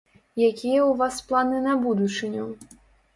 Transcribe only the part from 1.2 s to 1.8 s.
планы на